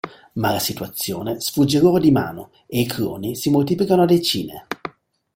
Ma 0.33 0.49
la 0.51 0.57
situazione 0.57 1.39
sfugge 1.41 1.79
loro 1.79 1.99
di 1.99 2.09
mano 2.09 2.49
e 2.65 2.79
i 2.79 2.87
cloni 2.87 3.35
si 3.35 3.51
moltiplicano 3.51 4.01
a 4.01 4.05
decine! 4.07 4.65